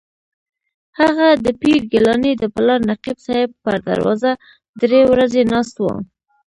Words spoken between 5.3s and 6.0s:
ناست و.